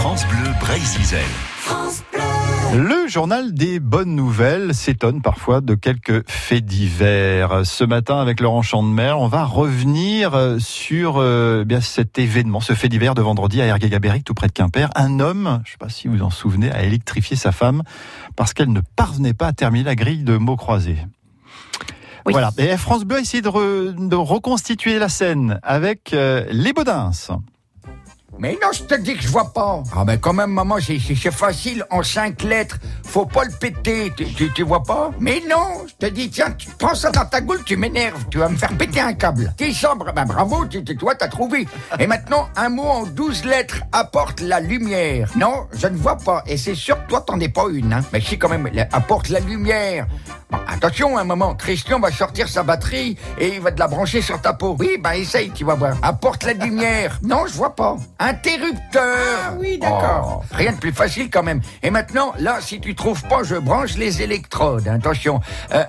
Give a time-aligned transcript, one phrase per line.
[0.00, 1.18] France Bleu Brésil.
[2.74, 7.66] Le journal des bonnes nouvelles s'étonne parfois de quelques faits divers.
[7.66, 12.72] Ce matin, avec Laurent Chandemer, on va revenir euh, sur euh, bien cet événement, ce
[12.72, 14.88] fait divers de vendredi à Ergué-Gabéric, tout près de Quimper.
[14.94, 17.82] Un homme, je ne sais pas si vous en souvenez, a électrifié sa femme
[18.36, 20.96] parce qu'elle ne parvenait pas à terminer la grille de mots croisés.
[22.24, 22.52] Voilà.
[22.56, 27.10] Et France Bleu a essayé de, re- de reconstituer la scène avec euh, les Baudins.
[28.40, 29.82] Mais non, je te dis que je vois pas.
[29.94, 30.98] Ah ben quand même, maman, c'est-
[31.30, 32.78] facile, en cinq lettres.
[33.10, 34.12] Faut pas le péter,
[34.54, 35.10] tu, vois pas?
[35.18, 38.38] Mais non, je te dis, tiens, tu prends ça dans ta goule, tu m'énerves, tu
[38.38, 39.52] vas me faire péter un câble.
[39.56, 41.66] T'es sobre, ben bravo, tu, tu- toi t'as trouvé.
[41.98, 45.28] Et maintenant, un mot en douze lettres apporte la lumière.
[45.34, 48.00] Non, je ne vois pas, et c'est sûr que toi t'en es pas une, hein.
[48.12, 50.06] Mais si quand même, apporte la lumière.
[50.48, 54.20] Bon, attention, un moment, Christian va sortir sa batterie et il va te la brancher
[54.22, 54.76] sur ta peau.
[54.78, 55.96] Oui, bah essaye, tu vas voir.
[56.02, 57.18] Apporte la lumière.
[57.22, 57.96] Non, je vois pas.
[58.18, 59.16] Interrupteur.
[59.48, 60.44] Ah oui, d'accord.
[60.52, 61.60] rien de plus facile quand même.
[61.82, 64.86] Et maintenant, là, si tu trouves pas, je branche les électrodes.
[64.86, 65.40] Attention,
[65.72, 65.84] Euh,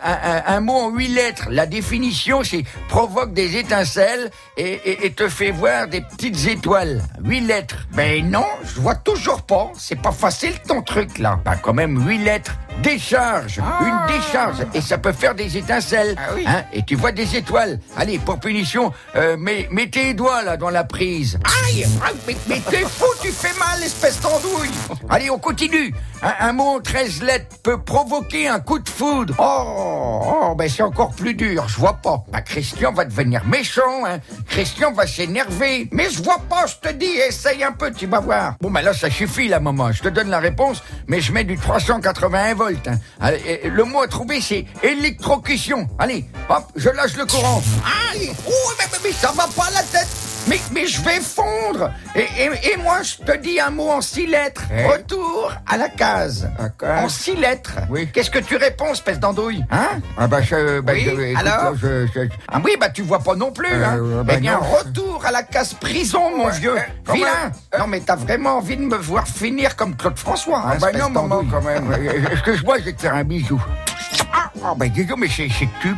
[0.47, 1.47] un, mot en huit lettres.
[1.49, 7.01] La définition, c'est provoque des étincelles et, te fait voir des petites étoiles.
[7.21, 7.85] Huit lettres.
[7.97, 9.71] Mais non, je vois toujours pas.
[9.77, 11.39] C'est pas facile ton truc là.
[11.43, 12.55] Bah quand même huit lettres.
[12.81, 16.15] Décharge, une décharge, et ça peut faire des étincelles.
[16.47, 17.79] Hein, et tu vois des étoiles.
[17.95, 21.37] Allez, pour punition, euh, mets, mets tes doigts là dans la prise.
[21.65, 24.71] Aïe ah, Mais, mais t'es fou, tu fais mal, espèce d'andouille
[25.09, 25.93] Allez, on continue.
[26.23, 29.35] Un, un mot en 13 lettres peut provoquer un coup de foudre.
[29.37, 30.10] Oh,
[30.55, 32.23] ben c'est encore plus dur, je vois pas.
[32.31, 34.19] Bah, Christian va devenir méchant, hein.
[34.49, 35.87] Christian va s'énerver.
[35.91, 38.55] Mais je vois pas, je te dis, essaye un peu, tu vas voir.
[38.61, 39.91] Bon, ben là, ça suffit, là, maman.
[39.91, 42.87] Je te donne la réponse, mais je mets du 381 volts.
[42.87, 43.31] hein.
[43.63, 45.87] Le mot à trouver, c'est électrocution.
[45.99, 47.61] Allez, hop, je lâche le courant.
[48.11, 48.31] Aïe
[48.79, 50.07] mais, mais- mais ça va pas la tête
[50.51, 54.01] mais, mais je vais fondre et, et, et moi, je te dis un mot en
[54.01, 54.63] six lettres.
[54.91, 56.49] Retour à la case.
[56.83, 57.73] En six lettres.
[57.89, 58.09] Oui.
[58.11, 60.81] Qu'est-ce que tu réponds, espèce d'andouille Hein Ah bah je...
[60.81, 63.97] Bah, Oui, je- alors je- je- Ah oui, bah tu vois pas non plus, hein
[64.25, 64.65] bah Eh bien, non.
[64.77, 66.75] retour à la case prison, mon vieux.
[67.05, 67.79] quand Vilain même.
[67.79, 70.91] Non, mais t'as vraiment envie de me voir finir comme Claude François, hein, Ah bah
[70.91, 71.91] non, maman, quand même.
[72.31, 73.61] Est-ce que je vois, je vais te faire un bisou
[74.63, 75.47] ah, ben dis donc, mais c'est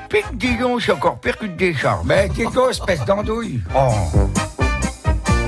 [0.09, 2.06] piques, dis donc, c'est encore pire qu'une décharge.
[2.06, 3.62] Mais dis donc, espèce d'andouille.
[3.75, 3.90] Oh.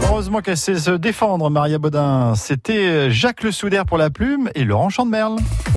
[0.04, 2.36] Heureusement qu'elle sait se défendre, Maria Baudin.
[2.36, 5.38] C'était Jacques Le Soudaire pour la plume et Laurent Chandemerle.